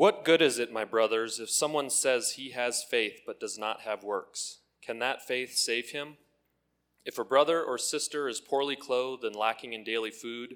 [0.00, 3.82] What good is it, my brothers, if someone says he has faith but does not
[3.82, 4.60] have works?
[4.80, 6.16] Can that faith save him?
[7.04, 10.54] If a brother or sister is poorly clothed and lacking in daily food,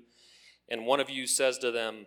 [0.67, 2.07] and one of you says to them,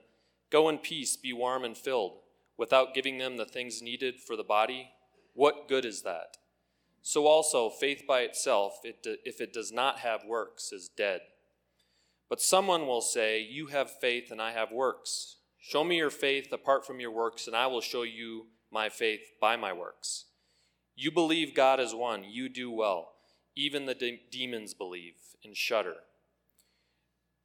[0.50, 2.22] Go in peace, be warm and filled,
[2.58, 4.90] without giving them the things needed for the body,
[5.36, 6.38] what good is that?
[7.04, 11.22] So also, faith by itself, if it does not have works, is dead.
[12.32, 15.37] But someone will say, You have faith and I have works.
[15.60, 19.22] Show me your faith apart from your works, and I will show you my faith
[19.42, 20.26] by my works.
[20.96, 23.14] You believe God is one, you do well.
[23.56, 25.96] Even the de- demons believe and shudder.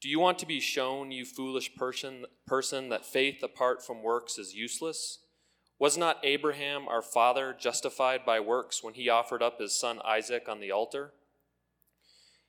[0.01, 4.37] Do you want to be shown, you foolish person, person, that faith apart from works
[4.37, 5.20] is useless?
[5.79, 10.48] Was not Abraham, our father, justified by works when he offered up his son Isaac
[10.48, 11.12] on the altar?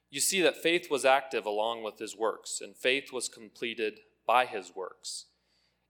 [0.09, 4.45] You see that faith was active along with his works, and faith was completed by
[4.45, 5.25] his works.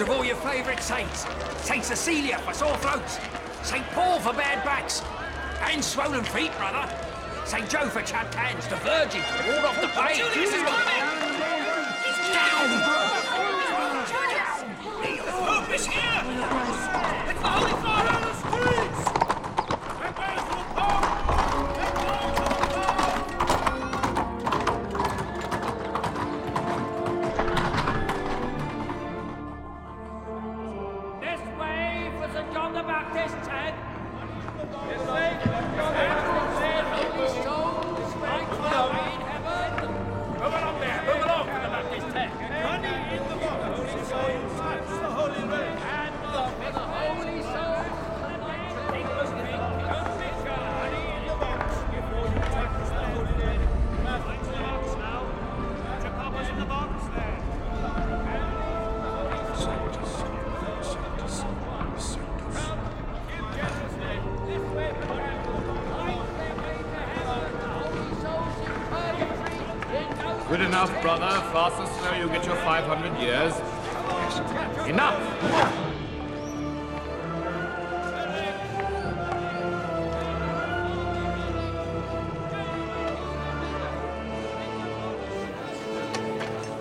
[0.00, 1.26] Of all your favourite saints.
[1.58, 3.18] Saint Cecilia for sore throats.
[3.62, 5.02] Saint Paul for bad backs.
[5.60, 6.88] And swollen feet, brother.
[7.44, 8.66] Saint Joe for chapped hands.
[8.68, 10.16] The Virgin ward off the plague.
[10.16, 11.02] Julius is coming!
[12.32, 12.70] Down!
[15.02, 16.02] The Pope is here!
[16.12, 16.21] It's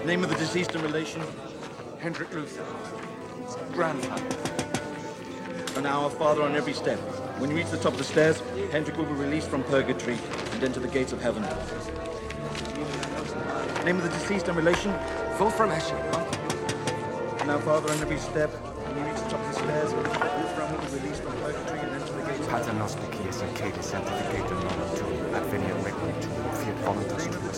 [0.05, 1.22] Name of the deceased and relation?
[1.99, 2.66] Hendrik Luther.
[3.72, 4.23] Grandfather.
[5.78, 6.99] And our father on every step.
[7.39, 8.41] When you reach the top of the stairs,
[8.73, 10.17] Hendrik will be released from purgatory
[10.51, 11.43] and enter the gates of heaven.
[13.85, 14.93] Name of the deceased and relation?
[15.50, 15.97] Escher.
[17.41, 18.52] And our father on every step.
[18.52, 21.90] When you reach the top of the stairs, Wolfram will be released from purgatory and
[21.97, 22.62] enter the gates of heaven.
[22.62, 23.50] Pater noster, qui es in
[23.81, 27.52] sanctificatum nomen tuum, adveniat regnum tuum, fiat voluntas tua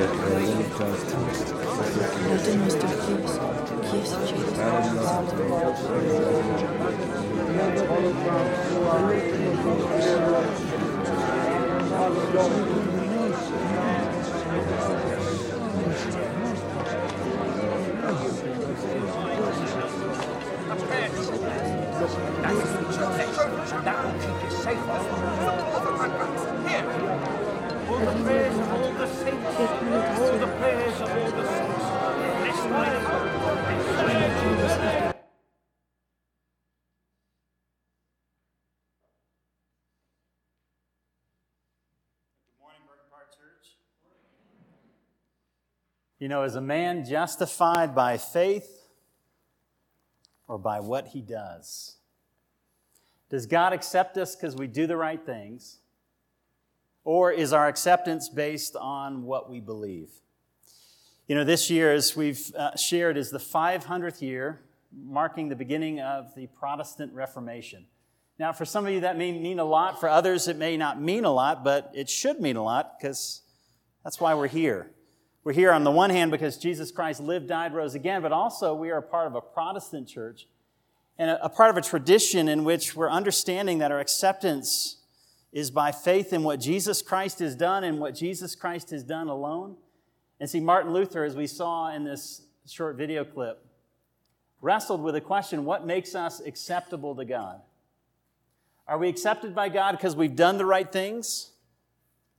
[2.31, 3.39] Heute nuestro Dios,
[3.92, 4.21] Dios
[12.31, 12.81] That
[46.21, 48.85] You know, is a man justified by faith
[50.47, 51.95] or by what he does?
[53.31, 55.79] Does God accept us because we do the right things?
[57.03, 60.12] Or is our acceptance based on what we believe?
[61.27, 64.62] You know, this year, as we've uh, shared, is the 500th year
[64.95, 67.88] marking the beginning of the Protestant Reformation.
[68.38, 70.00] Now, for some of you, that may mean a lot.
[70.00, 73.41] For others, it may not mean a lot, but it should mean a lot because
[74.03, 74.91] that's why we're here.
[75.43, 78.75] We're here on the one hand because Jesus Christ lived, died, rose again, but also
[78.75, 80.47] we are a part of a Protestant church
[81.17, 84.97] and a, a part of a tradition in which we're understanding that our acceptance
[85.51, 89.29] is by faith in what Jesus Christ has done and what Jesus Christ has done
[89.29, 89.75] alone.
[90.39, 93.65] And see, Martin Luther, as we saw in this short video clip,
[94.61, 97.61] wrestled with the question what makes us acceptable to God?
[98.88, 101.51] Are we accepted by God because we've done the right things?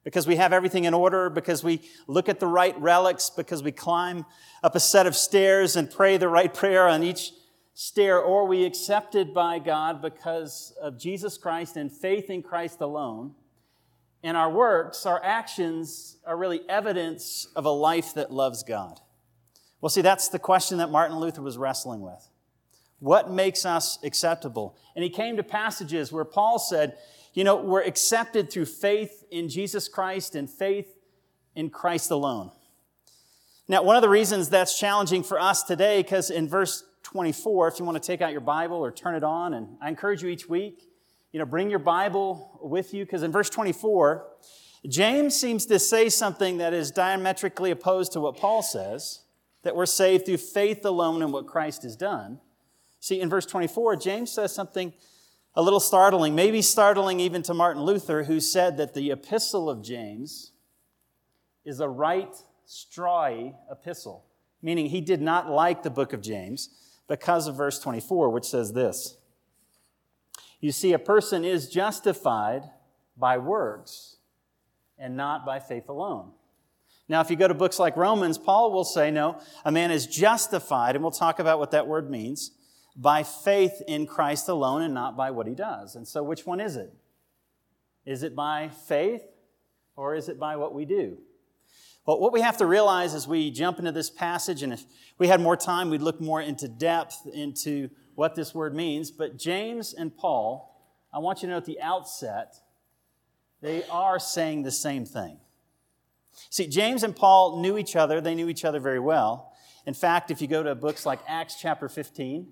[0.05, 3.73] Because we have everything in order, because we look at the right relics, because we
[3.73, 4.27] climb
[4.63, 7.33] up a set of stairs and pray the right prayer on each
[7.75, 13.35] stair, or we accepted by God because of Jesus Christ and faith in Christ alone.
[14.23, 19.01] And our works, our actions, are really evidence of a life that loves God.
[19.81, 22.29] Well, see, that's the question that Martin Luther was wrestling with.
[23.01, 24.77] What makes us acceptable?
[24.95, 26.97] And he came to passages where Paul said,
[27.35, 30.99] you know, we're accepted through faith in Jesus Christ and faith
[31.55, 32.51] in Christ alone.
[33.69, 37.79] Now, one of the reasons that's challenging for us today, because in verse 24, if
[37.79, 40.29] you want to take out your Bible or turn it on, and I encourage you
[40.29, 40.89] each week,
[41.33, 44.27] you know, bring your Bible with you, because in verse 24,
[44.89, 49.21] James seems to say something that is diametrically opposed to what Paul says,
[49.63, 52.41] that we're saved through faith alone in what Christ has done.
[53.01, 54.93] See, in verse 24, James says something
[55.55, 59.83] a little startling, maybe startling even to Martin Luther, who said that the epistle of
[59.83, 60.53] James
[61.65, 62.35] is a right,
[62.67, 64.25] strawy epistle,
[64.63, 66.71] meaning he did not like the book of James
[67.07, 69.17] because of verse 24, which says this
[70.61, 72.71] You see, a person is justified
[73.17, 74.17] by works
[74.99, 76.31] and not by faith alone.
[77.09, 80.07] Now, if you go to books like Romans, Paul will say, no, a man is
[80.07, 82.53] justified, and we'll talk about what that word means
[82.97, 85.97] by faith in Christ alone and not by what he does.
[85.97, 86.93] And so, which one is it?
[88.05, 89.23] Is it by faith
[89.97, 91.19] or is it by what we do?
[92.05, 94.85] Well, what we have to realize as we jump into this passage, and if
[95.19, 99.13] we had more time, we'd look more into depth into what this word means.
[99.13, 102.57] But James and Paul, I want you to know at the outset,
[103.61, 105.39] they are saying the same thing.
[106.51, 109.53] See, James and Paul knew each other, they knew each other very well.
[109.87, 112.49] In fact, if you go to books like Acts chapter 15,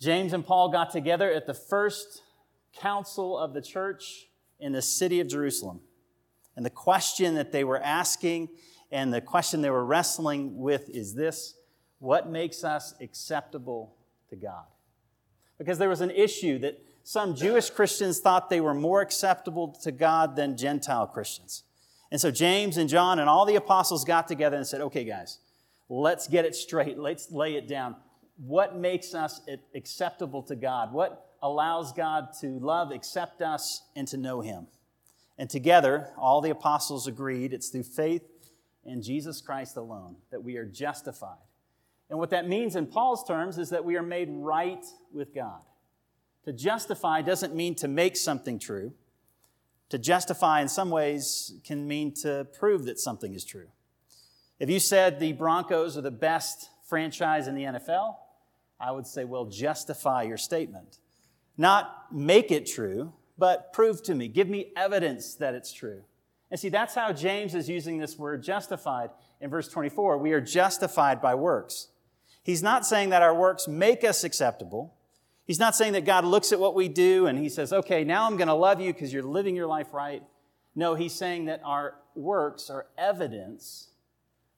[0.00, 2.22] James and Paul got together at the first
[2.78, 4.28] council of the church
[4.60, 5.80] in the city of Jerusalem.
[6.54, 8.48] And the question that they were asking
[8.90, 11.54] and the question they were wrestling with is this
[11.98, 13.96] What makes us acceptable
[14.30, 14.64] to God?
[15.58, 19.92] Because there was an issue that some Jewish Christians thought they were more acceptable to
[19.92, 21.62] God than Gentile Christians.
[22.10, 25.38] And so James and John and all the apostles got together and said, okay, guys,
[25.88, 26.98] let's get it straight.
[26.98, 27.96] Let's lay it down
[28.36, 29.40] what makes us
[29.74, 34.66] acceptable to God, what allows God to love, accept us, and to know Him.
[35.38, 38.22] And together, all the apostles agreed it's through faith
[38.84, 41.36] in Jesus Christ alone that we are justified.
[42.08, 45.60] And what that means in Paul's terms is that we are made right with God.
[46.44, 48.92] To justify doesn't mean to make something true.
[49.90, 53.66] To justify, in some ways, can mean to prove that something is true.
[54.58, 58.16] If you said the Broncos are the best franchise in the NFL,
[58.80, 60.98] I would say, well, justify your statement.
[61.56, 64.28] Not make it true, but prove to me.
[64.28, 66.02] Give me evidence that it's true.
[66.50, 70.18] And see, that's how James is using this word justified in verse 24.
[70.18, 71.88] We are justified by works.
[72.42, 74.94] He's not saying that our works make us acceptable.
[75.46, 78.26] He's not saying that God looks at what we do and he says, okay, now
[78.26, 80.22] I'm going to love you because you're living your life right.
[80.74, 83.88] No, he's saying that our works are evidence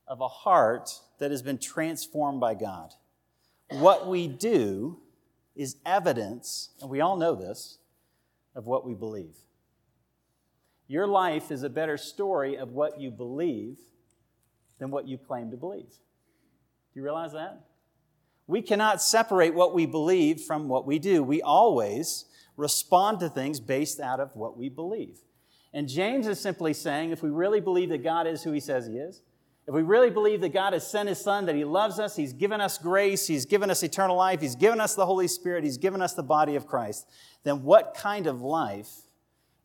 [0.06, 2.94] of a heart that has been transformed by God.
[3.70, 4.98] What we do
[5.54, 7.78] is evidence, and we all know this,
[8.54, 9.36] of what we believe.
[10.86, 13.76] Your life is a better story of what you believe
[14.78, 15.90] than what you claim to believe.
[15.90, 17.66] Do you realize that?
[18.46, 21.22] We cannot separate what we believe from what we do.
[21.22, 22.24] We always
[22.56, 25.18] respond to things based out of what we believe.
[25.74, 28.86] And James is simply saying if we really believe that God is who he says
[28.86, 29.20] he is,
[29.68, 32.32] if we really believe that God has sent his son, that he loves us, he's
[32.32, 35.76] given us grace, he's given us eternal life, he's given us the Holy Spirit, he's
[35.76, 37.06] given us the body of Christ,
[37.44, 38.90] then what kind of life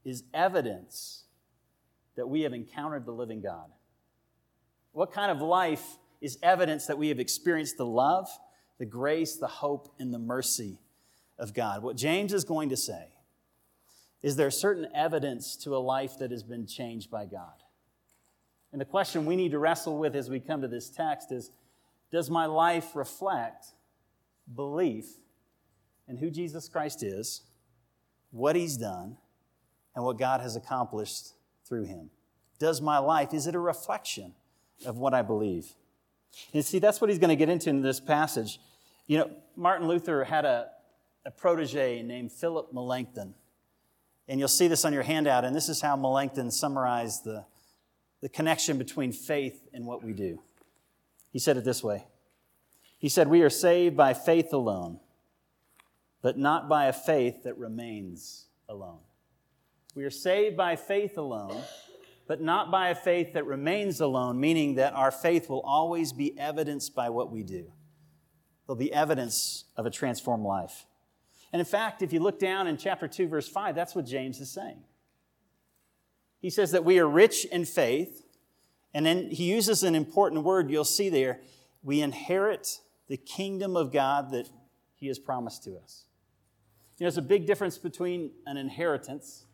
[0.04, 1.24] is evidence
[2.18, 3.72] that we have encountered the living God?
[4.92, 8.28] What kind of life is evidence that we have experienced the love,
[8.80, 10.82] the grace, the hope, and the mercy
[11.40, 11.82] of God?
[11.82, 13.08] What James is going to say
[14.22, 17.63] is there certain evidence to a life that has been changed by God?
[18.74, 21.52] And the question we need to wrestle with as we come to this text is
[22.12, 23.68] Does my life reflect
[24.54, 25.06] belief
[26.10, 27.44] in who Jesus Christ is,
[28.32, 29.16] what he's done,
[29.96, 31.34] and what God has accomplished
[31.66, 32.10] through him?
[32.60, 34.34] Does my life, is it a reflection
[34.86, 35.76] of what I believe?
[36.52, 38.60] And see, that's what he's going to get into in this passage.
[39.06, 40.70] You know, Martin Luther had a,
[41.26, 43.36] a protege named Philip Melanchthon.
[44.28, 47.46] And you'll see this on your handout, and this is how Melanchthon summarized the,
[48.24, 50.42] the connection between faith and what we do.
[51.34, 52.06] He said it this way
[52.98, 55.02] He said, We are saved by faith alone,
[56.22, 59.00] but not by a faith that remains alone.
[59.94, 61.62] We are saved by faith alone,
[62.26, 66.40] but not by a faith that remains alone, meaning that our faith will always be
[66.40, 67.74] evidenced by what we do.
[68.66, 70.86] There'll be evidence of a transformed life.
[71.52, 74.40] And in fact, if you look down in chapter 2, verse 5, that's what James
[74.40, 74.82] is saying.
[76.44, 78.26] He says that we are rich in faith,
[78.94, 81.40] and then he uses an important word you'll see there.
[81.82, 84.50] We inherit the kingdom of God that
[84.94, 86.04] he has promised to us.
[86.98, 89.46] You know, there's a big difference between an inheritance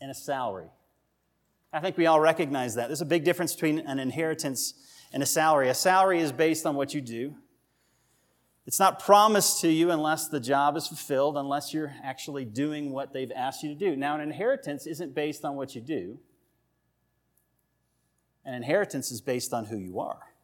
[0.00, 0.70] and a salary.
[1.70, 2.88] I think we all recognize that.
[2.88, 4.72] There's a big difference between an inheritance
[5.12, 5.68] and a salary.
[5.68, 7.34] A salary is based on what you do,
[8.66, 13.12] it's not promised to you unless the job is fulfilled, unless you're actually doing what
[13.12, 13.94] they've asked you to do.
[13.94, 16.18] Now, an inheritance isn't based on what you do,
[18.44, 20.34] an inheritance is based on who you are.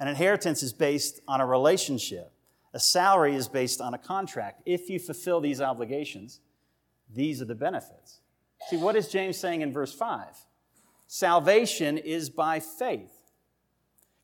[0.00, 2.32] An inheritance is based on a relationship.
[2.72, 4.62] A salary is based on a contract.
[4.66, 6.40] If you fulfill these obligations,
[7.12, 8.20] these are the benefits.
[8.68, 10.26] See, what is James saying in verse 5?
[11.06, 13.17] Salvation is by faith.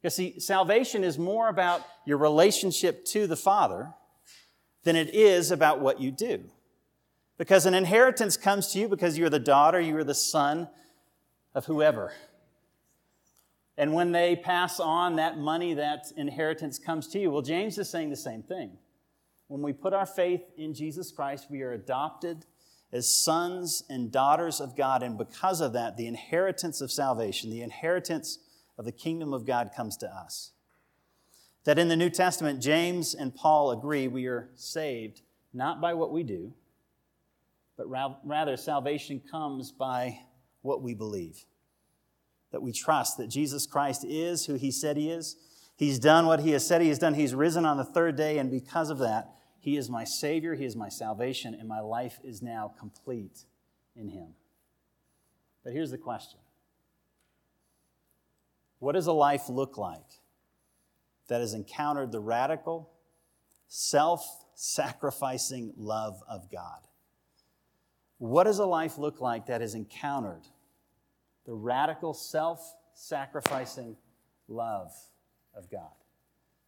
[0.05, 3.95] You see, salvation is more about your relationship to the Father
[4.83, 6.45] than it is about what you do.
[7.39, 10.69] Because an inheritance comes to you because you're the daughter, you are the son
[11.55, 12.13] of whoever.
[13.79, 17.31] And when they pass on that money, that inheritance comes to you.
[17.31, 18.77] Well, James is saying the same thing.
[19.49, 22.45] When we put our faith in Jesus Christ, we are adopted
[22.93, 25.03] as sons and daughters of God.
[25.03, 28.39] And because of that, the inheritance of salvation, the inheritance
[28.79, 30.53] of the kingdom of God comes to us.
[31.65, 36.13] That in the New Testament, James and Paul agree we are saved not by what
[36.13, 36.53] we do,
[37.77, 40.21] but rather salvation comes by
[40.63, 41.45] what we believe.
[42.53, 45.37] That we trust that Jesus Christ is who he said he is.
[45.77, 47.15] He's done what he has said he has done.
[47.15, 50.65] He's risen on the third day, and because of that, he is my Savior, he
[50.65, 53.45] is my salvation, and my life is now complete
[53.97, 54.35] in him.
[55.65, 56.39] But here's the question
[58.85, 60.21] what does a life look like
[61.29, 62.91] that has encountered the radical,
[63.67, 66.87] self sacrificing love of God?
[68.19, 70.43] What does a life look like that has encountered
[71.47, 73.97] the radical, self sacrificing
[74.49, 74.93] love
[75.55, 75.97] of God?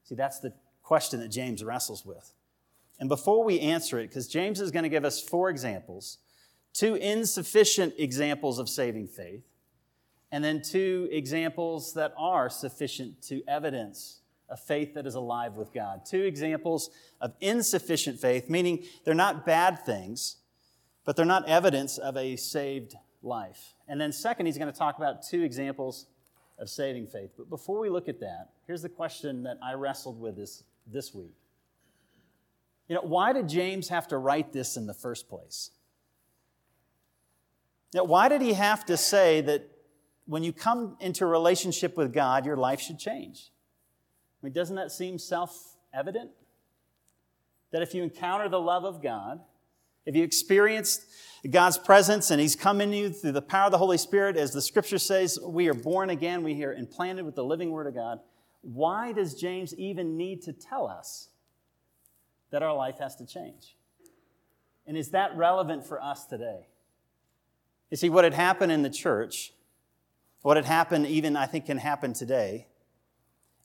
[0.04, 2.32] See, that's the question that James wrestles with.
[2.98, 6.16] And before we answer it, because James is going to give us four examples,
[6.72, 9.44] two insufficient examples of saving faith,
[10.32, 15.72] and then two examples that are sufficient to evidence a faith that is alive with
[15.72, 16.06] God.
[16.06, 16.90] Two examples
[17.20, 20.36] of insufficient faith, meaning they're not bad things,
[21.04, 23.74] but they're not evidence of a saved life.
[23.88, 26.06] And then, second, he's going to talk about two examples
[26.58, 27.30] of saving faith.
[27.36, 31.12] But before we look at that, here's the question that I wrestled with this, this
[31.14, 31.34] week.
[32.88, 35.70] You know, why did James have to write this in the first place?
[37.92, 39.68] Now, why did he have to say that
[40.26, 43.50] when you come into relationship with God, your life should change.
[44.42, 46.30] I mean, doesn't that seem self evident?
[47.72, 49.40] That if you encounter the love of God,
[50.06, 51.04] Have you experienced
[51.50, 54.36] God's presence and He's come in you through the power of the Holy Spirit?
[54.36, 57.88] As the scripture says, we are born again, we are implanted with the living Word
[57.88, 58.20] of God.
[58.62, 61.28] Why does James even need to tell us
[62.50, 63.76] that our life has to change?
[64.86, 66.68] And is that relevant for us today?
[67.90, 69.52] You see, what had happened in the church,
[70.42, 72.66] what had happened, even I think can happen today,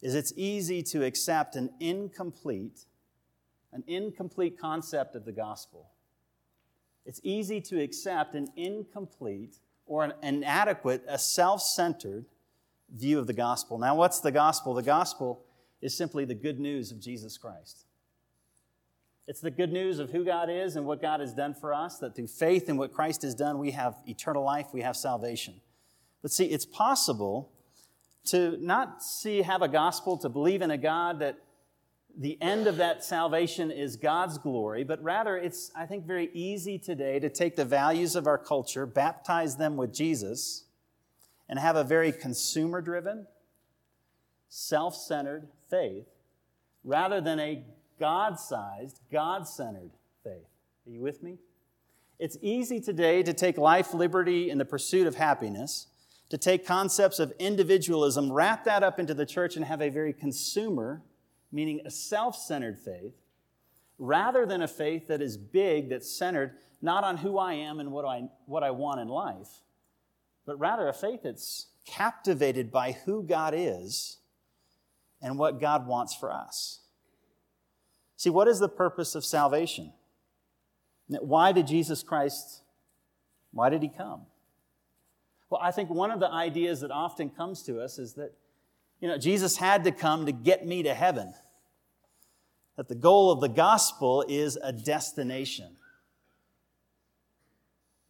[0.01, 2.85] is it's easy to accept an incomplete,
[3.71, 5.89] an incomplete concept of the gospel.
[7.05, 12.25] It's easy to accept an incomplete or an inadequate, a self centered
[12.93, 13.77] view of the gospel.
[13.77, 14.73] Now, what's the gospel?
[14.73, 15.43] The gospel
[15.81, 17.85] is simply the good news of Jesus Christ.
[19.27, 21.99] It's the good news of who God is and what God has done for us,
[21.99, 25.55] that through faith in what Christ has done, we have eternal life, we have salvation.
[26.21, 27.51] But see, it's possible
[28.25, 31.37] to not see, have a gospel, to believe in a God that
[32.17, 36.77] the end of that salvation is God's glory, but rather it's, I think, very easy
[36.77, 40.65] today to take the values of our culture, baptize them with Jesus,
[41.47, 43.27] and have a very consumer driven,
[44.49, 46.05] self centered faith
[46.83, 47.63] rather than a
[47.99, 49.91] God sized, God centered
[50.23, 50.47] faith.
[50.87, 51.37] Are you with me?
[52.19, 55.87] It's easy today to take life, liberty, and the pursuit of happiness,
[56.31, 60.13] to take concepts of individualism, wrap that up into the church, and have a very
[60.13, 61.01] consumer,
[61.51, 63.15] meaning a self centered faith,
[63.99, 67.91] rather than a faith that is big, that's centered not on who I am and
[67.91, 69.49] what I, what I want in life,
[70.45, 74.19] but rather a faith that's captivated by who God is
[75.21, 76.79] and what God wants for us.
[78.15, 79.91] See, what is the purpose of salvation?
[81.09, 82.61] Why did Jesus Christ,
[83.51, 84.27] why did he come?
[85.51, 88.31] Well, I think one of the ideas that often comes to us is that,
[89.01, 91.33] you know, Jesus had to come to get me to heaven.
[92.77, 95.75] That the goal of the gospel is a destination.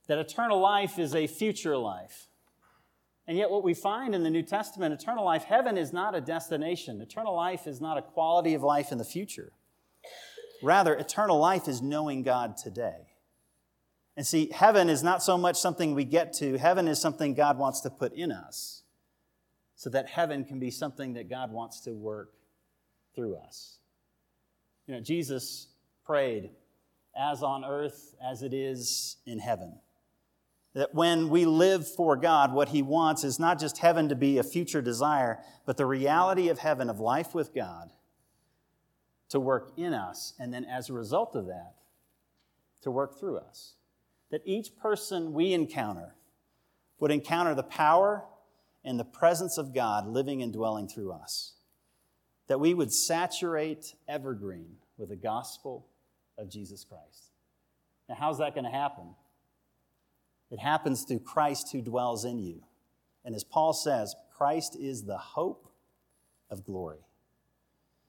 [0.08, 2.28] That eternal life is a future life.
[3.26, 6.22] And yet, what we find in the New Testament, eternal life, heaven is not a
[6.22, 7.02] destination.
[7.02, 9.52] Eternal life is not a quality of life in the future.
[10.62, 13.11] Rather, eternal life is knowing God today.
[14.18, 17.58] And see, heaven is not so much something we get to, heaven is something God
[17.58, 18.84] wants to put in us
[19.76, 22.34] so that heaven can be something that God wants to work
[23.16, 23.80] through us.
[24.86, 25.70] You know, Jesus
[26.06, 26.52] prayed,
[27.18, 29.80] as on earth as it is in heaven.
[30.74, 34.38] That when we live for God, what He wants is not just heaven to be
[34.38, 37.92] a future desire, but the reality of heaven, of life with God,
[39.30, 41.76] to work in us, and then as a result of that,
[42.82, 43.76] to work through us.
[44.32, 46.16] That each person we encounter
[47.00, 48.26] would encounter the power
[48.84, 51.54] and the presence of God living and dwelling through us.
[52.48, 55.88] That we would saturate Evergreen with the gospel
[56.38, 57.32] of Jesus Christ.
[58.10, 59.16] Now, how's that going to happen?
[60.50, 62.64] It happens through Christ who dwells in you.
[63.24, 65.72] And as Paul says, Christ is the hope
[66.50, 67.00] of glory.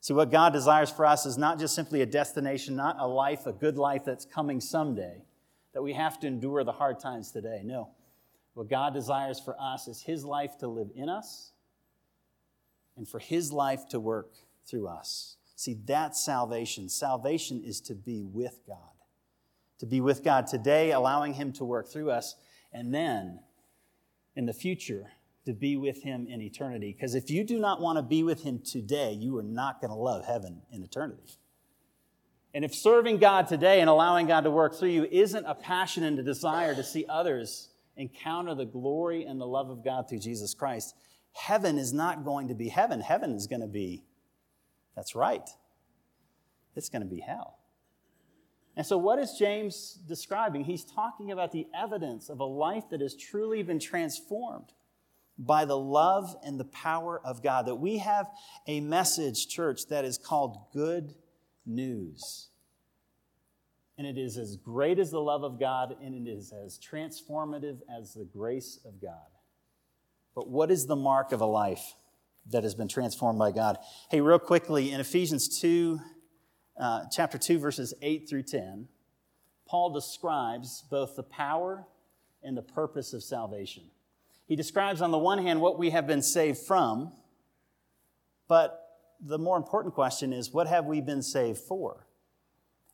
[0.01, 3.47] See, what God desires for us is not just simply a destination, not a life,
[3.47, 5.23] a good life that's coming someday,
[5.75, 7.63] that we have to endure the hard times today.
[7.65, 7.91] No.
[8.55, 11.53] What God desires for us is His life to live in us
[12.97, 14.33] and for His life to work
[14.67, 15.37] through us.
[15.57, 16.89] See, that's salvation.
[16.89, 18.93] Salvation is to be with God
[19.83, 22.37] to be with God today, allowing Him to work through us,
[22.73, 23.41] and then
[24.37, 25.11] in the future,
[25.45, 26.95] to be with Him in eternity.
[26.97, 29.91] Because if you do not want to be with Him today, you are not going
[29.91, 31.37] to love heaven in eternity.
[32.55, 36.05] And if serving God today and allowing God to work through you isn't a passion
[36.05, 40.19] and a desire to see others encounter the glory and the love of God through
[40.19, 40.95] Jesus Christ,
[41.33, 43.01] heaven is not going to be heaven.
[43.01, 44.05] Heaven is going to be,
[44.95, 45.49] that's right,
[46.77, 47.59] it's going to be hell.
[48.77, 50.65] And so, what is James describing?
[50.65, 54.73] He's talking about the evidence of a life that has truly been transformed
[55.39, 57.67] by the love and the power of God.
[57.67, 58.31] That we have
[58.67, 61.15] a message, church, that is called good
[61.67, 62.49] news.
[63.99, 67.79] And it is as great as the love of God, and it is as transformative
[67.95, 69.19] as the grace of God.
[70.35, 71.95] But what is the mark of a life
[72.51, 73.79] that has been transformed by God?
[74.11, 76.01] Hey, real quickly, in Ephesians 2
[76.81, 78.89] uh, chapter 2, verses 8 through 10,
[79.67, 81.87] Paul describes both the power
[82.43, 83.85] and the purpose of salvation.
[84.47, 87.13] He describes, on the one hand, what we have been saved from,
[88.49, 88.82] but
[89.23, 92.07] the more important question is, what have we been saved for?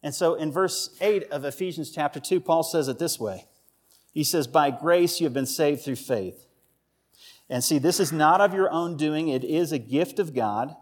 [0.02, 3.46] And so in verse 8 of Ephesians chapter 2, Paul says it this way
[4.12, 6.46] He says, By grace you have been saved through faith.
[7.50, 10.76] And see, this is not of your own doing, it is a gift of God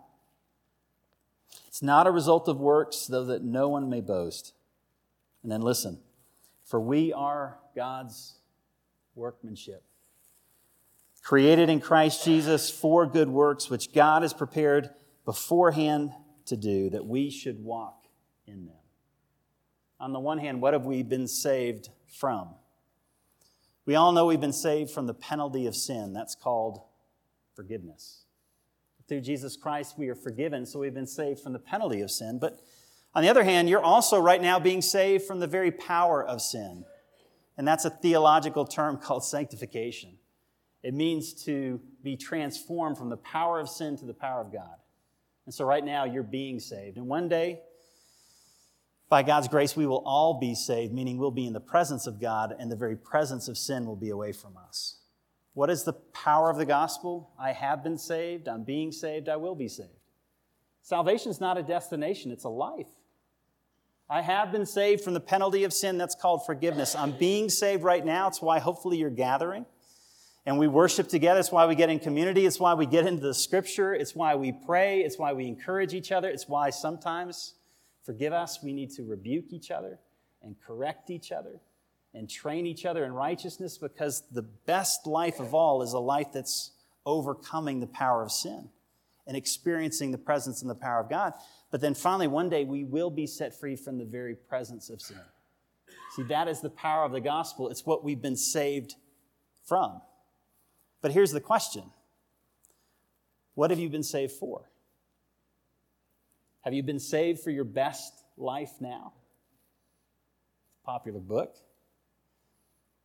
[1.77, 4.55] it's not a result of works, though that no one may boast.
[5.43, 5.99] And then listen
[6.65, 8.37] For we are God's
[9.15, 9.85] workmanship,
[11.23, 14.89] created in Christ Jesus for good works, which God has prepared
[15.27, 16.12] beforehand
[16.47, 18.07] to do, that we should walk
[18.47, 18.77] in them.
[20.01, 22.55] On the one hand, what have we been saved from?
[23.85, 26.12] We all know we've been saved from the penalty of sin.
[26.15, 26.81] That's called
[27.55, 28.25] forgiveness.
[29.09, 32.39] Through Jesus Christ, we are forgiven, so we've been saved from the penalty of sin.
[32.41, 32.59] But
[33.15, 36.43] on the other hand, you're also right now being saved from the very power of
[36.43, 36.85] sin.
[37.57, 40.19] And that's a theological term called sanctification.
[40.83, 44.77] It means to be transformed from the power of sin to the power of God.
[45.47, 46.97] And so right now, you're being saved.
[46.99, 47.61] And one day,
[49.09, 52.21] by God's grace, we will all be saved, meaning we'll be in the presence of
[52.21, 54.99] God, and the very presence of sin will be away from us.
[55.55, 57.31] What is the power of the gospel?
[57.39, 59.91] I have been saved, I'm being saved, I will be saved.
[60.83, 62.89] Salvation is not a destination, it's a life.
[64.11, 66.95] I have been saved from the penalty of sin that's called forgiveness.
[66.95, 68.29] I'm being saved right now.
[68.29, 69.67] It's why hopefully you're gathering.
[70.47, 71.41] And we worship together.
[71.41, 72.47] It's why we get in community.
[72.47, 73.93] It's why we get into the scripture.
[73.93, 75.01] It's why we pray.
[75.01, 76.29] It's why we encourage each other.
[76.29, 77.55] It's why sometimes
[78.05, 78.61] forgive us.
[78.63, 79.99] We need to rebuke each other
[80.43, 81.61] and correct each other
[82.15, 86.29] and train each other in righteousness because the best life of all is a life
[86.33, 86.71] that's
[87.05, 88.69] overcoming the power of sin
[89.27, 91.35] and experiencing the presence and the power of God.
[91.71, 95.03] But then finally, one day, we will be set free from the very presence of
[95.03, 95.19] sin.
[96.15, 97.69] See, that is the power of the gospel.
[97.69, 98.95] It's what we've been saved
[99.67, 100.01] from.
[101.07, 101.85] But here's the question
[103.55, 104.69] What have you been saved for?
[106.62, 109.12] Have you been saved for your best life now?
[110.85, 111.55] Popular book.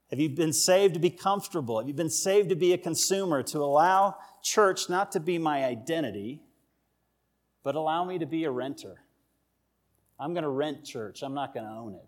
[0.10, 1.78] Have you been saved to be comfortable?
[1.78, 5.64] Have you been saved to be a consumer, to allow church not to be my
[5.64, 6.42] identity,
[7.62, 8.96] but allow me to be a renter?
[10.20, 12.08] I'm going to rent church, I'm not going to own it.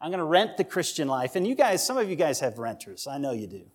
[0.00, 1.36] I'm going to rent the Christian life.
[1.36, 3.06] And you guys, some of you guys have renters.
[3.06, 3.70] I know you do.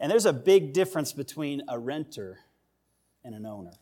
[0.00, 2.38] And there's a big difference between a renter
[3.22, 3.72] and an owner.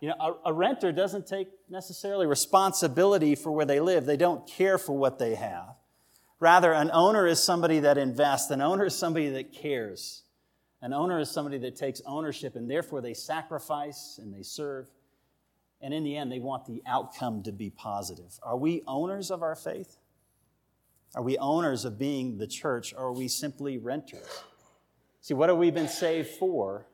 [0.00, 4.48] You know, a, a, renter doesn't take necessarily responsibility for where they live, they don't
[4.48, 5.76] care for what they have.
[6.40, 10.24] Rather, an owner is somebody that invests, an owner is somebody that cares.
[10.80, 14.86] An owner is somebody that takes ownership, and therefore they sacrifice and they serve.
[15.80, 18.40] And in the end, they want the outcome to be positive.
[18.42, 19.98] Are we owners of our faith?
[21.14, 24.26] Are we owners of being the church, or are we simply renters?
[25.22, 26.84] See, what have we been saved for?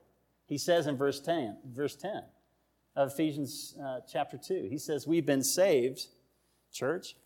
[0.44, 2.22] He says in verse 10, verse 10
[2.94, 4.68] of Ephesians uh, chapter 2.
[4.70, 6.06] He says, We've been saved,
[6.70, 7.16] church,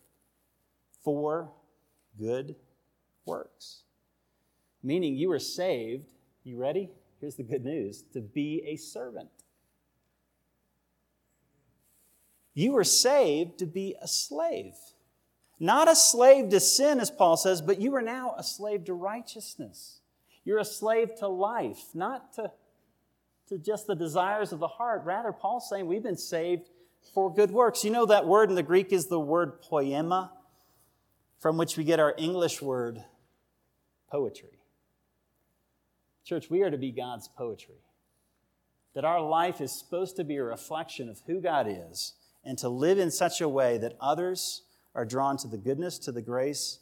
[1.02, 1.50] for
[2.16, 2.54] good
[3.26, 3.82] works.
[4.82, 6.04] Meaning you were saved,
[6.44, 6.90] you ready?
[7.20, 9.30] Here's the good news to be a servant.
[12.54, 14.74] You were saved to be a slave.
[15.58, 18.94] Not a slave to sin, as Paul says, but you are now a slave to
[18.94, 20.01] righteousness.
[20.44, 22.52] You're a slave to life, not to
[23.52, 25.02] to just the desires of the heart.
[25.04, 26.70] Rather, Paul's saying we've been saved
[27.12, 27.84] for good works.
[27.84, 30.30] You know that word in the Greek is the word poiema,
[31.38, 33.04] from which we get our English word
[34.10, 34.60] poetry.
[36.24, 37.82] Church, we are to be God's poetry.
[38.94, 42.68] That our life is supposed to be a reflection of who God is and to
[42.68, 44.62] live in such a way that others
[44.94, 46.78] are drawn to the goodness, to the grace,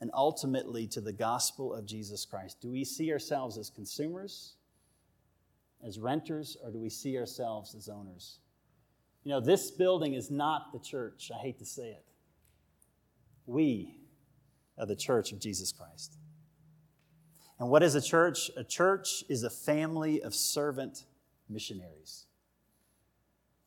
[0.00, 2.60] and ultimately to the gospel of Jesus Christ.
[2.60, 4.56] Do we see ourselves as consumers?
[5.84, 8.38] as renters or do we see ourselves as owners?
[9.24, 11.30] You know, this building is not the church.
[11.34, 12.04] I hate to say it.
[13.46, 13.96] We
[14.78, 16.16] are the church of Jesus Christ.
[17.58, 18.50] And what is a church?
[18.56, 21.04] A church is a family of servant
[21.48, 22.26] missionaries.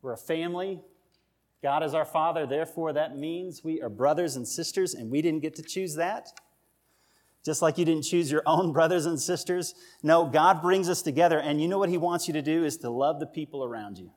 [0.02, 0.82] We're a family.
[1.62, 5.42] God is our Father, therefore, that means we are brothers and sisters, and we didn't
[5.42, 6.30] get to choose that.
[7.44, 9.76] Just like you didn't choose your own brothers and sisters.
[10.02, 12.78] No, God brings us together, and you know what He wants you to do is
[12.78, 14.12] to love the people around you.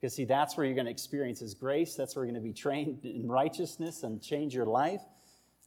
[0.00, 1.94] Because, see, that's where you're going to experience His grace.
[1.94, 5.02] That's where you're going to be trained in righteousness and change your life.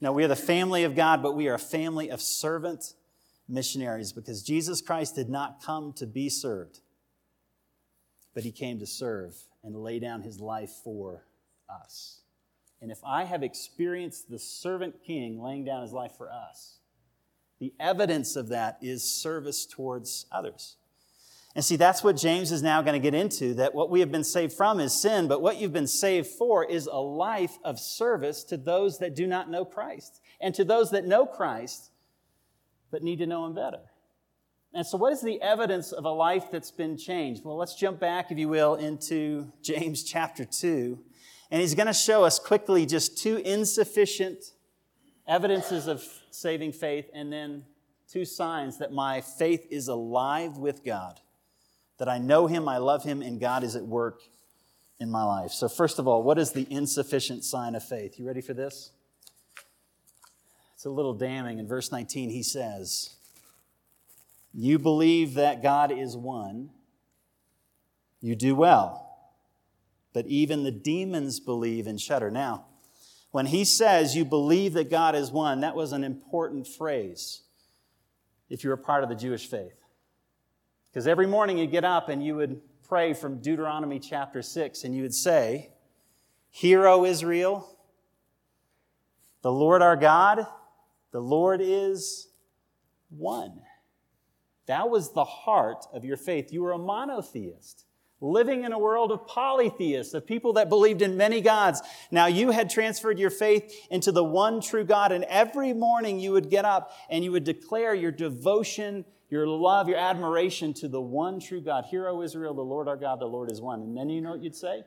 [0.02, 2.94] Now, we are the family of God, but we are a family of servant
[3.48, 6.82] missionaries because Jesus Christ did not come to be served,
[8.34, 11.23] but He came to serve and lay down His life for
[11.69, 12.23] us.
[12.84, 16.80] And if I have experienced the servant king laying down his life for us,
[17.60, 20.76] the evidence of that is service towards others.
[21.56, 24.12] And see, that's what James is now going to get into that what we have
[24.12, 27.80] been saved from is sin, but what you've been saved for is a life of
[27.80, 31.89] service to those that do not know Christ and to those that know Christ
[32.91, 33.80] but need to know him better.
[34.75, 37.43] And so, what is the evidence of a life that's been changed?
[37.45, 40.99] Well, let's jump back, if you will, into James chapter 2
[41.51, 44.39] And he's going to show us quickly just two insufficient
[45.27, 47.65] evidences of saving faith and then
[48.12, 51.19] two signs that my faith is alive with God,
[51.99, 54.21] that I know him, I love him, and God is at work
[54.99, 55.51] in my life.
[55.51, 58.17] So, first of all, what is the insufficient sign of faith?
[58.17, 58.91] You ready for this?
[60.73, 61.59] It's a little damning.
[61.59, 63.15] In verse 19, he says,
[64.54, 66.70] You believe that God is one,
[68.22, 69.00] you do well.
[70.13, 72.30] But even the demons believe and shudder.
[72.30, 72.66] Now,
[73.32, 77.42] when he says you believe that God is one, that was an important phrase
[78.48, 79.84] if you were part of the Jewish faith.
[80.86, 84.96] Because every morning you'd get up and you would pray from Deuteronomy chapter 6 and
[84.96, 85.72] you would say,
[86.52, 87.76] Hear, O Israel,
[89.42, 90.46] the Lord our God,
[91.12, 92.28] the Lord is
[93.10, 93.60] one.
[94.67, 96.54] That was the heart of your faith.
[96.54, 97.86] You were a monotheist
[98.23, 101.82] living in a world of polytheists, of people that believed in many gods.
[102.10, 106.32] Now you had transferred your faith into the one true God, and every morning you
[106.32, 111.02] would get up and you would declare your devotion, your love, your admiration to the
[111.02, 111.86] one true God.
[111.86, 113.82] Hear, O Israel, the Lord our God, the Lord is one.
[113.82, 114.84] And then you know what you'd say?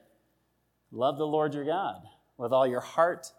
[0.91, 2.03] Love the Lord your God
[2.39, 3.33] with all your heart,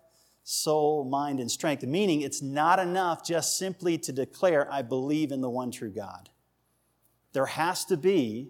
[0.50, 1.84] soul, mind, and strength.
[1.84, 6.30] Meaning, it's not enough just simply to declare, I believe in the one true God.
[7.34, 8.50] There has to be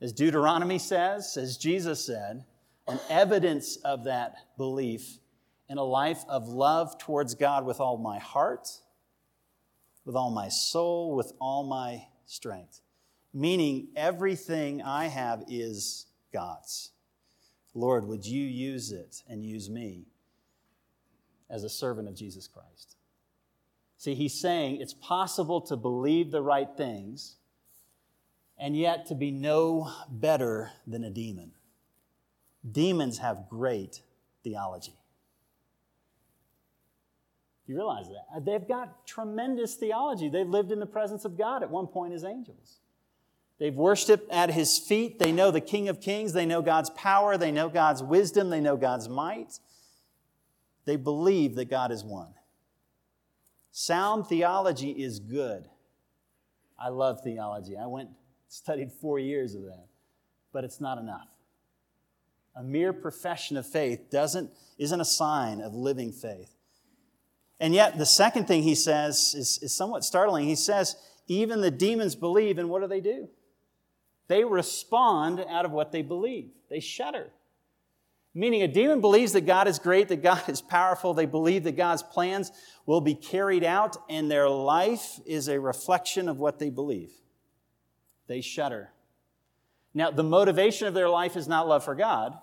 [0.00, 2.44] as Deuteronomy says, as Jesus said,
[2.86, 5.18] an evidence of that belief
[5.68, 8.68] in a life of love towards God with all my heart,
[10.04, 12.82] with all my soul, with all my strength.
[13.34, 16.92] Meaning, everything I have is God's.
[17.74, 20.06] Lord, would you use it and use me
[21.50, 22.96] as a servant of Jesus Christ?
[23.96, 27.36] See, he's saying it's possible to believe the right things
[28.58, 31.52] and yet to be no better than a demon.
[32.70, 34.02] Demons have great
[34.44, 34.94] theology.
[37.66, 38.44] You realize that?
[38.44, 40.28] They've got tremendous theology.
[40.28, 42.80] They've lived in the presence of God at one point as angels.
[43.58, 45.18] They've worshiped at his feet.
[45.18, 46.32] They know the King of Kings.
[46.32, 47.36] They know God's power.
[47.36, 48.50] They know God's wisdom.
[48.50, 49.58] They know God's might.
[50.84, 52.34] They believe that God is one.
[53.72, 55.68] Sound theology is good.
[56.78, 57.76] I love theology.
[57.76, 58.10] I went
[58.48, 59.86] studied four years of that,
[60.52, 61.28] but it's not enough.
[62.56, 66.54] A mere profession of faith doesn't, isn't a sign of living faith.
[67.60, 70.48] And yet, the second thing he says is, is somewhat startling.
[70.48, 70.96] He says,
[71.28, 73.28] even the demons believe, and what do they do?
[74.26, 76.50] They respond out of what they believe.
[76.70, 77.30] They shudder.
[78.32, 81.14] Meaning, a demon believes that God is great, that God is powerful.
[81.14, 82.52] They believe that God's plans
[82.86, 87.10] will be carried out, and their life is a reflection of what they believe
[88.28, 88.90] they shudder.
[89.92, 92.34] Now, the motivation of their life is not love for God.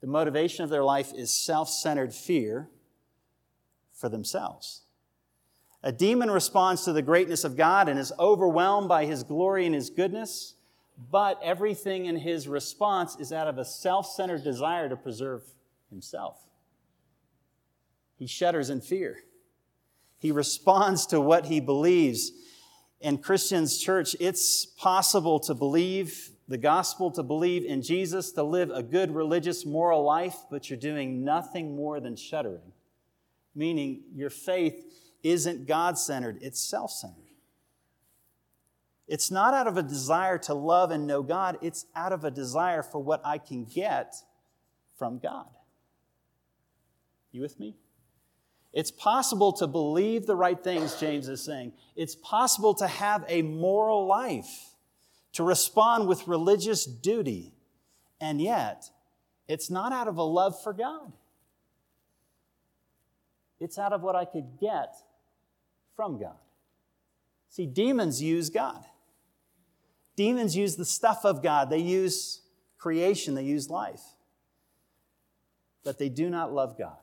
[0.00, 2.68] The motivation of their life is self centered fear
[3.92, 4.82] for themselves.
[5.82, 9.74] A demon responds to the greatness of God and is overwhelmed by his glory and
[9.74, 10.54] his goodness,
[11.10, 15.42] but everything in his response is out of a self centered desire to preserve
[15.90, 16.38] himself.
[18.16, 19.18] He shudders in fear.
[20.18, 22.32] He responds to what he believes
[23.00, 28.70] in Christians church, it's possible to believe the gospel, to believe in Jesus, to live
[28.70, 32.72] a good religious moral life, but you're doing nothing more than shuddering.
[33.54, 34.84] Meaning your faith
[35.22, 37.27] isn't God centered, it's self centered.
[39.08, 42.30] It's not out of a desire to love and know God, it's out of a
[42.30, 44.14] desire for what I can get
[44.98, 45.46] from God.
[47.32, 47.74] You with me?
[48.72, 51.72] It's possible to believe the right things, James is saying.
[51.96, 54.74] It's possible to have a moral life,
[55.32, 57.54] to respond with religious duty,
[58.20, 58.90] and yet
[59.48, 61.12] it's not out of a love for God.
[63.58, 64.94] It's out of what I could get
[65.96, 66.36] from God.
[67.48, 68.84] See, demons use God.
[70.18, 71.70] Demons use the stuff of God.
[71.70, 72.40] They use
[72.76, 74.02] creation, they use life.
[75.84, 76.98] But they do not love God.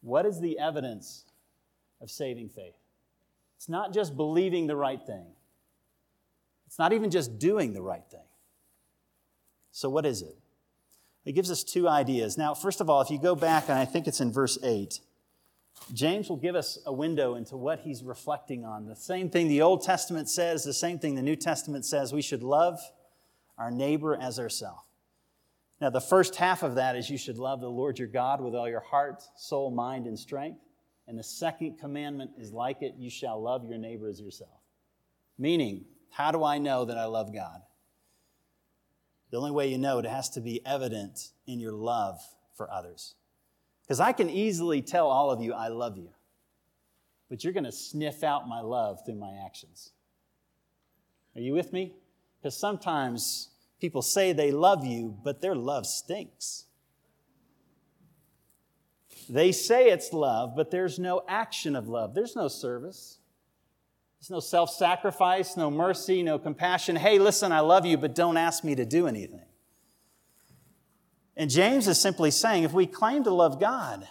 [0.00, 1.24] What is the evidence
[2.00, 2.76] of saving faith?
[3.56, 5.26] It's not just believing the right thing,
[6.68, 8.20] it's not even just doing the right thing.
[9.72, 10.38] So, what is it?
[11.24, 12.38] It gives us two ideas.
[12.38, 15.00] Now, first of all, if you go back, and I think it's in verse 8,
[15.92, 18.86] James will give us a window into what he's reflecting on.
[18.86, 22.12] The same thing the Old Testament says, the same thing the New Testament says.
[22.12, 22.80] We should love
[23.56, 24.82] our neighbor as ourselves.
[25.80, 28.54] Now, the first half of that is you should love the Lord your God with
[28.54, 30.60] all your heart, soul, mind, and strength.
[31.06, 34.58] And the second commandment is like it you shall love your neighbor as yourself.
[35.38, 37.60] Meaning, how do I know that I love God?
[39.30, 42.20] The only way you know it has to be evident in your love
[42.56, 43.14] for others.
[43.86, 46.08] Because I can easily tell all of you, I love you.
[47.28, 49.92] But you're going to sniff out my love through my actions.
[51.36, 51.94] Are you with me?
[52.40, 56.64] Because sometimes people say they love you, but their love stinks.
[59.28, 62.14] They say it's love, but there's no action of love.
[62.14, 63.18] There's no service.
[64.18, 66.96] There's no self sacrifice, no mercy, no compassion.
[66.96, 69.45] Hey, listen, I love you, but don't ask me to do anything.
[71.36, 74.08] And James is simply saying if we claim to love God,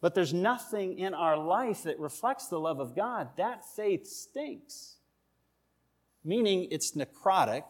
[0.00, 4.96] but there's nothing in our life that reflects the love of God, that faith stinks.
[6.22, 7.64] Meaning it's necrotic.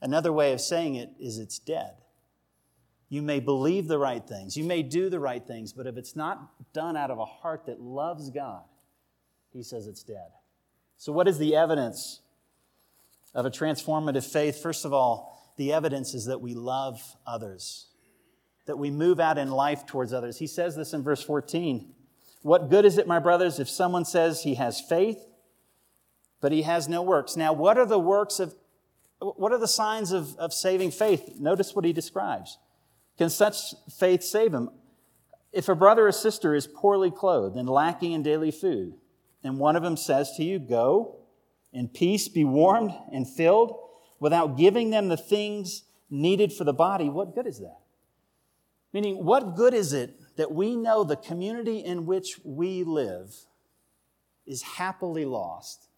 [0.00, 1.94] Another way of saying it is it's dead.
[3.10, 6.16] You may believe the right things, you may do the right things, but if it's
[6.16, 8.64] not done out of a heart that loves God,
[9.52, 10.30] he says it's dead.
[10.96, 12.20] So, what is the evidence
[13.34, 14.60] of a transformative faith?
[14.60, 17.86] First of all, the evidence is that we love others,
[18.66, 20.38] that we move out in life towards others.
[20.38, 21.92] He says this in verse 14.
[22.42, 25.18] What good is it, my brothers, if someone says he has faith,
[26.40, 27.36] but he has no works?
[27.36, 28.54] Now, what are the works of,
[29.18, 31.36] what are the signs of, of saving faith?
[31.38, 32.58] Notice what he describes.
[33.16, 34.70] Can such faith save him?
[35.52, 38.94] If a brother or sister is poorly clothed and lacking in daily food,
[39.44, 41.20] and one of them says to you, Go
[41.72, 43.76] in peace, be warmed and filled,
[44.20, 47.80] without giving them the things needed for the body, what good is that?
[48.92, 53.34] Meaning, what good is it that we know the community in which we live
[54.46, 55.88] is happily lost,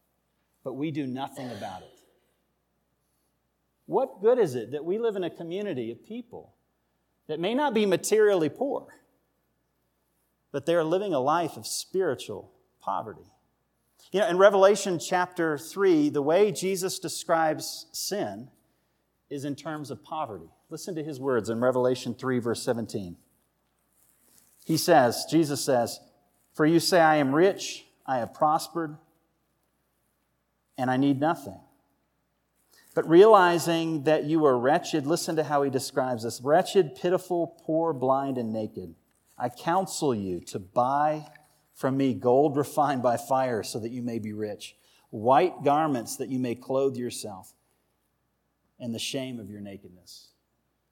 [0.64, 2.00] but we do nothing about it?
[3.85, 6.55] What good is it that we live in a community of people
[7.29, 8.87] that may not be materially poor,
[10.50, 13.31] but they are living a life of spiritual poverty?
[14.12, 18.48] You know, in Revelation chapter 3, the way Jesus describes sin
[19.28, 20.48] is in terms of poverty.
[20.70, 23.16] Listen to his words in Revelation 3, verse 17.
[24.64, 26.00] He says, Jesus says,
[26.54, 28.96] For you say, I am rich, I have prospered,
[30.78, 31.59] and I need nothing.
[32.94, 37.92] But realizing that you are wretched, listen to how he describes this wretched, pitiful, poor,
[37.92, 38.94] blind, and naked.
[39.38, 41.26] I counsel you to buy
[41.77, 44.75] from me gold refined by fire so that you may be rich,
[45.11, 47.53] white garments that you may clothe yourself,
[48.81, 50.31] and the shame of your nakedness.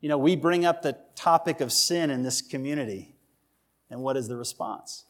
[0.00, 3.16] You know, we bring up the topic of sin in this community,
[3.88, 5.06] and what is the response?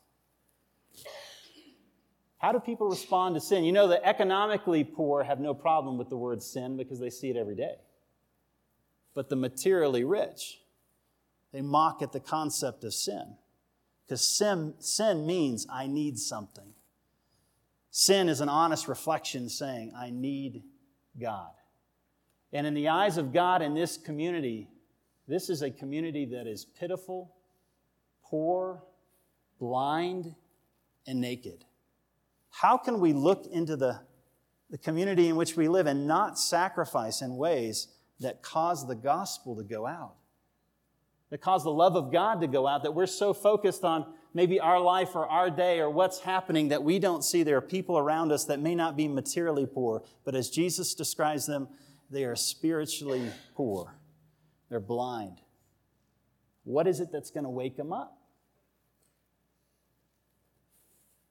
[2.39, 3.65] How do people respond to sin?
[3.65, 7.31] You know, the economically poor have no problem with the word sin because they see
[7.31, 7.77] it every day.
[9.13, 10.61] But the materially rich,
[11.53, 13.37] they mock at the concept of sin.
[14.05, 16.75] Because sin, sin means I need something.
[17.90, 20.62] Sin is an honest reflection saying, I need
[21.21, 21.53] God.
[22.53, 24.69] And in the eyes of God in this community,
[25.27, 27.35] this is a community that is pitiful,
[28.25, 28.83] poor,
[29.59, 30.35] blind,
[31.07, 31.64] and naked.
[32.51, 34.01] How can we look into the,
[34.71, 37.88] the community in which we live and not sacrifice in ways
[38.21, 40.14] that cause the gospel to go out?
[41.35, 44.61] That cause the love of God to go out, that we're so focused on maybe
[44.61, 47.99] our life or our day or what's happening that we don't see there are people
[47.99, 51.66] around us that may not be materially poor, but as Jesus describes them,
[52.09, 53.97] they are spiritually poor.
[54.70, 55.40] They're blind.
[56.62, 58.16] What is it that's going to wake them up?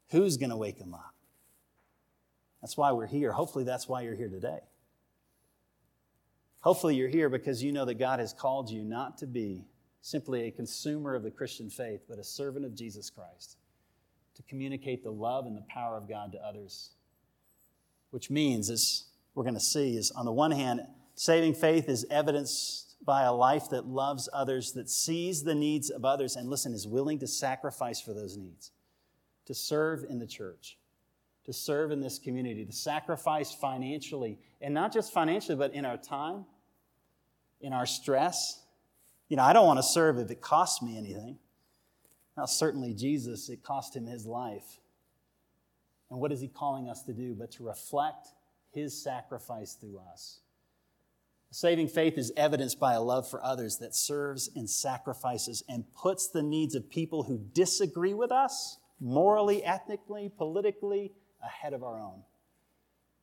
[0.10, 1.16] Who's going to wake them up?
[2.62, 3.32] That's why we're here.
[3.32, 4.60] Hopefully, that's why you're here today.
[6.60, 9.64] Hopefully, you're here because you know that God has called you not to be
[10.04, 13.58] simply a consumer of the Christian faith, but a servant of Jesus Christ
[14.36, 16.92] to communicate the love and the power of God to others.
[18.12, 20.82] Which means, as we're going to see, is on the one hand,
[21.16, 26.04] saving faith is evidenced by a life that loves others, that sees the needs of
[26.04, 28.72] others, and listen, is willing to sacrifice for those needs,
[29.46, 30.78] to serve in the church,
[31.46, 35.98] to serve in this community, to sacrifice financially, and not just financially, but in our
[35.98, 36.44] time,
[37.62, 38.63] in our stress,
[39.34, 41.40] you know, I don't want to serve if it costs me anything.
[42.38, 44.78] Now, certainly Jesus, it cost him his life.
[46.12, 48.28] And what is he calling us to do but to reflect
[48.70, 50.42] his sacrifice through us?
[51.50, 56.28] Saving faith is evidenced by a love for others that serves and sacrifices and puts
[56.28, 61.12] the needs of people who disagree with us, morally, ethnically, politically,
[61.44, 62.22] ahead of our own.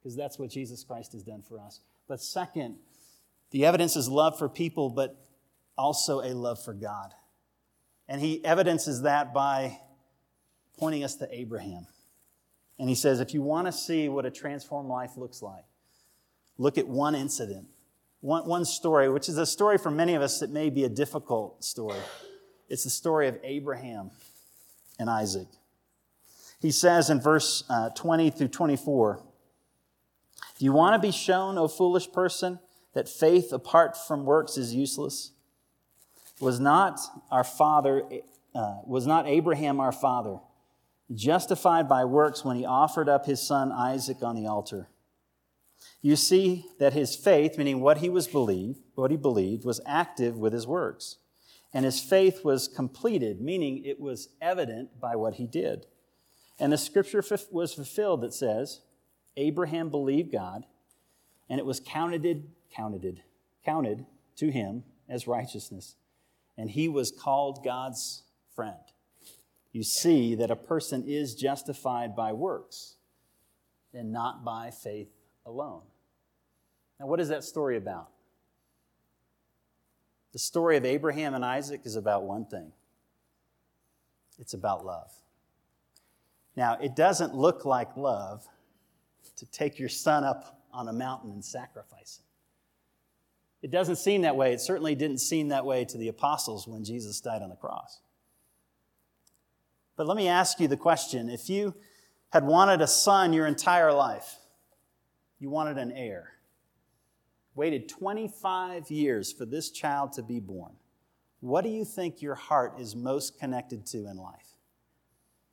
[0.03, 1.79] Because that's what Jesus Christ has done for us.
[2.09, 2.79] But second,
[3.53, 5.17] the evidence is love for people, but
[5.81, 7.13] also a love for God.
[8.09, 9.79] And he evidences that by
[10.79, 11.87] pointing us to Abraham.
[12.79, 15.65] And he says, if you want to see what a transformed life looks like,
[16.59, 17.67] look at one incident
[18.21, 20.89] one, one story, which is a story for many of us that may be a
[20.89, 21.99] difficult story.
[22.69, 24.11] It's the story of Abraham
[24.99, 25.49] and Isaac.
[26.61, 29.23] He says in verse uh, 20 through 24
[30.59, 32.59] Do you want to be shown, O foolish person,
[32.93, 35.33] that faith apart from works is useless?
[36.41, 36.99] Was not
[37.31, 38.03] our father,
[38.55, 40.39] uh, was not Abraham our father,
[41.15, 44.89] justified by works when he offered up his son Isaac on the altar?
[46.03, 50.37] You see that his faith, meaning what he was believed, what he believed, was active
[50.39, 51.17] with his works.
[51.73, 55.87] And his faith was completed, meaning it was evident by what he did.
[56.59, 58.81] And the scripture was fulfilled that says,
[59.37, 60.65] Abraham believed God,
[61.49, 63.23] and it was counted, counted,
[63.65, 65.97] counted to him as righteousness.
[66.61, 68.23] And he was called God's
[68.55, 68.77] friend.
[69.73, 72.97] You see that a person is justified by works
[73.95, 75.09] and not by faith
[75.47, 75.81] alone.
[76.99, 78.11] Now, what is that story about?
[80.33, 82.73] The story of Abraham and Isaac is about one thing
[84.39, 85.11] it's about love.
[86.57, 88.47] Now, it doesn't look like love
[89.37, 92.30] to take your son up on a mountain and sacrifice him.
[93.63, 94.53] It doesn't seem that way.
[94.53, 98.01] It certainly didn't seem that way to the apostles when Jesus died on the cross.
[99.97, 101.75] But let me ask you the question if you
[102.31, 104.37] had wanted a son your entire life,
[105.39, 106.33] you wanted an heir,
[107.55, 110.73] waited 25 years for this child to be born,
[111.41, 114.51] what do you think your heart is most connected to in life?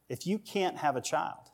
[0.09, 1.51] if you can't have a child.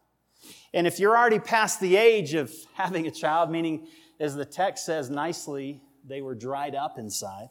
[0.74, 3.88] And if you're already past the age of having a child, meaning,
[4.20, 7.49] as the text says nicely, they were dried up inside,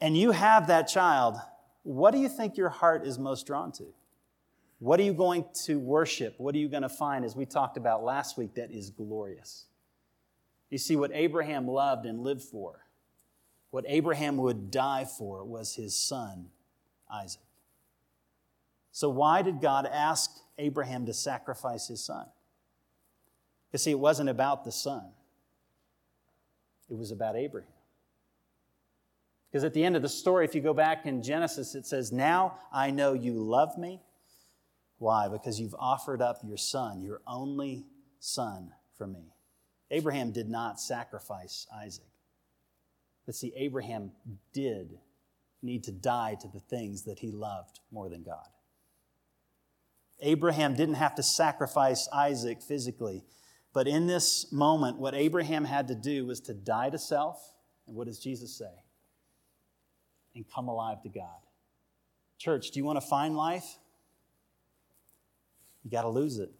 [0.00, 1.36] and you have that child,
[1.82, 3.86] what do you think your heart is most drawn to?
[4.78, 6.34] What are you going to worship?
[6.38, 9.66] What are you going to find, as we talked about last week, that is glorious?
[10.68, 12.84] You see, what Abraham loved and lived for,
[13.70, 16.48] what Abraham would die for, was his son,
[17.10, 17.42] Isaac.
[18.92, 22.26] So, why did God ask Abraham to sacrifice his son?
[23.72, 25.04] You see, it wasn't about the son,
[26.90, 27.70] it was about Abraham.
[29.50, 32.12] Because at the end of the story, if you go back in Genesis, it says,
[32.12, 34.02] Now I know you love me.
[34.98, 35.28] Why?
[35.28, 37.86] Because you've offered up your son, your only
[38.18, 39.32] son, for me.
[39.90, 42.04] Abraham did not sacrifice Isaac.
[43.24, 44.12] But see, Abraham
[44.52, 44.98] did
[45.62, 48.46] need to die to the things that he loved more than God.
[50.20, 53.24] Abraham didn't have to sacrifice Isaac physically.
[53.76, 57.52] But in this moment, what Abraham had to do was to die to self.
[57.86, 58.72] And what does Jesus say?
[60.34, 61.42] And come alive to God.
[62.38, 63.76] Church, do you want to find life?
[65.84, 66.52] You got to lose it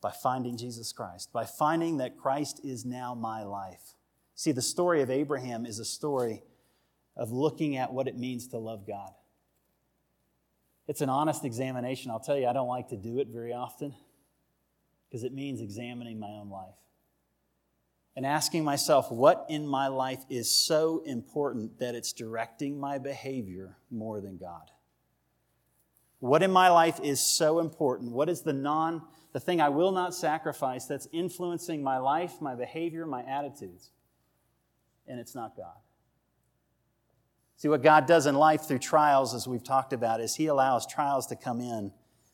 [0.00, 3.94] by finding Jesus Christ, by finding that Christ is now my life.
[4.34, 6.42] See, the story of Abraham is a story
[7.16, 9.12] of looking at what it means to love God.
[10.88, 12.10] It's an honest examination.
[12.10, 13.94] I'll tell you, I don't like to do it very often
[15.12, 16.72] because it means examining my own life
[18.16, 23.76] and asking myself what in my life is so important that it's directing my behavior
[23.90, 24.70] more than God.
[26.20, 28.12] What in my life is so important?
[28.12, 29.02] What is the non
[29.34, 33.90] the thing I will not sacrifice that's influencing my life, my behavior, my attitudes?
[35.06, 35.76] And it's not God.
[37.56, 40.86] See, what God does in life through trials, as we've talked about, is He allows
[40.86, 41.92] trials to come in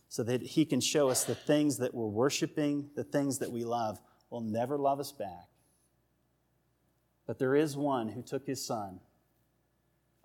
[0.09, 3.65] so that He can show us the things that we're worshiping, the things that we
[3.65, 4.01] love,
[4.31, 5.49] will never love us back.
[7.27, 9.01] But there is one who took His Son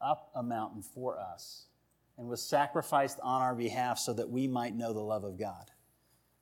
[0.01, 1.67] up a mountain for us
[2.17, 5.71] and was sacrificed on our behalf so that we might know the love of God.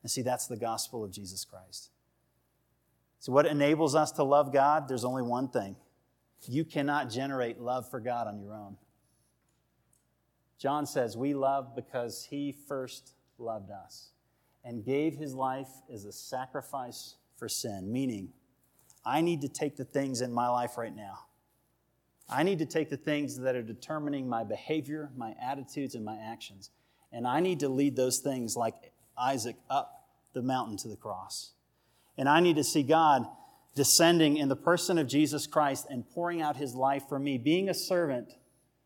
[0.04, 1.92] And see, that's the gospel of Jesus Christ.
[3.20, 4.88] So, what enables us to love God?
[4.88, 5.76] There's only one thing
[6.48, 8.78] you cannot generate love for God on your own.
[10.58, 14.12] John says, We love because he first loved us
[14.64, 18.30] and gave his life as a sacrifice for sin, meaning,
[19.04, 21.20] I need to take the things in my life right now.
[22.30, 26.18] I need to take the things that are determining my behavior, my attitudes, and my
[26.18, 26.70] actions.
[27.12, 28.76] And I need to lead those things like
[29.18, 31.52] Isaac up the mountain to the cross.
[32.18, 33.26] And I need to see God
[33.76, 37.70] descending in the person of Jesus Christ and pouring out his life for me, being
[37.70, 38.36] a servant,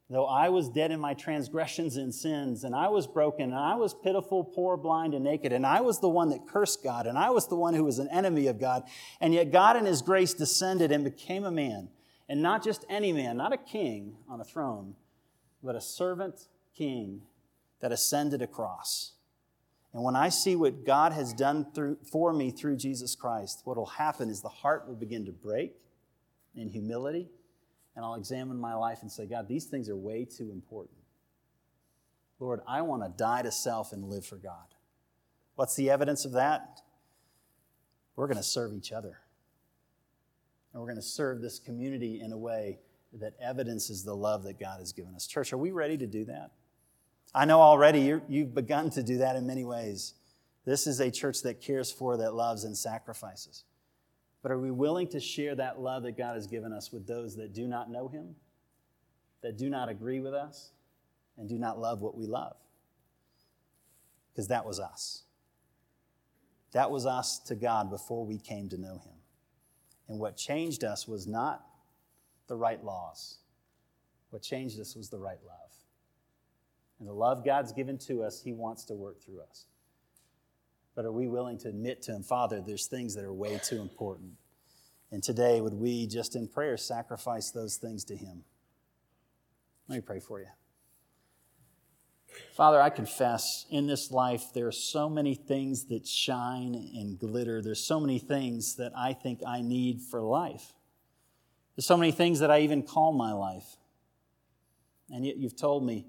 [0.09, 3.75] though I was dead in my transgressions and sins, and I was broken, and I
[3.75, 7.17] was pitiful, poor, blind, and naked, and I was the one that cursed God, and
[7.17, 8.83] I was the one who was an enemy of God.
[9.19, 11.89] And yet God in his grace descended and became a man,
[12.29, 14.95] and not just any man, not a king on a throne,
[15.63, 17.21] but a servant king
[17.81, 19.13] that ascended a cross
[19.95, 23.77] And when I see what God has done through, for me through Jesus Christ, what
[23.77, 25.73] will happen is the heart will begin to break
[26.53, 27.29] in humility,
[27.95, 30.97] and I'll examine my life and say, God, these things are way too important.
[32.39, 34.75] Lord, I want to die to self and live for God.
[35.55, 36.81] What's the evidence of that?
[38.15, 39.19] We're going to serve each other.
[40.73, 42.79] And we're going to serve this community in a way
[43.13, 45.25] that evidences the love that God has given us.
[45.25, 46.51] Church, are we ready to do that?
[47.33, 50.15] I know already you have begun to do that in many ways.
[50.65, 53.63] This is a church that cares for, that loves, and sacrifices.
[54.45, 57.35] But are we willing to share that love that God has given us with those
[57.37, 58.35] that do not know Him,
[59.41, 60.69] that do not agree with us,
[61.35, 62.55] and do not love what we love?
[64.31, 65.23] Because that was us.
[66.73, 69.15] That was us to God before we came to know Him.
[70.09, 71.65] And what changed us was not
[72.45, 73.39] the right laws.
[74.29, 75.71] What changed us was the right love.
[76.99, 79.65] And the love God's given to us, He wants to work through us.
[80.95, 83.81] But are we willing to admit to Him, Father, there's things that are way too
[83.81, 84.31] important?
[85.11, 88.43] And today, would we just in prayer sacrifice those things to Him?
[89.87, 90.47] Let me pray for you.
[92.53, 97.61] Father, I confess in this life there are so many things that shine and glitter.
[97.61, 100.73] There's so many things that I think I need for life.
[101.75, 103.77] There's so many things that I even call my life.
[105.09, 106.07] And yet you've told me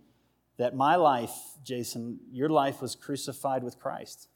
[0.57, 1.35] that my life,
[1.65, 4.29] Jason, your life was crucified with Christ.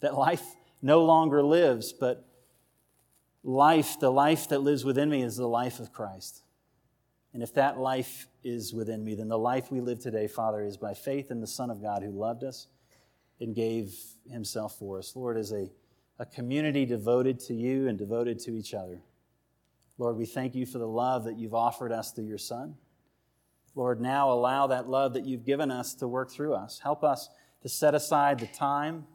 [0.00, 0.42] That life
[0.82, 2.26] no longer lives, but
[3.42, 6.42] life, the life that lives within me, is the life of Christ.
[7.32, 10.76] And if that life is within me, then the life we live today, Father, is
[10.76, 12.66] by faith in the Son of God who loved us
[13.38, 13.94] and gave
[14.28, 15.14] himself for us.
[15.14, 15.70] Lord, as a,
[16.18, 19.00] a community devoted to you and devoted to each other.
[19.96, 22.74] Lord, we thank you for the love that you've offered us through your Son.
[23.74, 26.80] Lord, now allow that love that you've given us to work through us.
[26.82, 27.28] Help us
[27.62, 29.06] to set aside the time,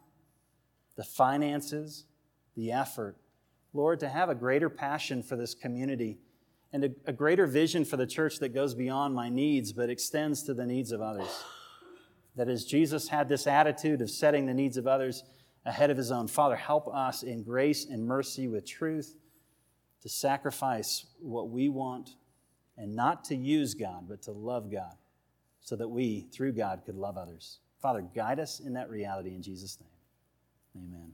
[0.96, 2.06] the finances,
[2.56, 3.18] the effort,
[3.74, 6.18] Lord, to have a greater passion for this community
[6.72, 10.43] and a, a, greater vision for the church that goes beyond my needs but extends
[10.43, 11.43] to the needs of others.
[12.36, 15.24] That as Jesus had this attitude of setting the needs of others
[15.66, 19.16] ahead of his own, Father, help us in grace and mercy with truth
[20.02, 22.16] to sacrifice what we want
[22.78, 24.96] and not to use God, but to love God
[25.62, 27.60] so that we, through God, could love others.
[27.82, 29.95] Father, guide us in that reality in Jesus' name.
[30.76, 31.13] Amen.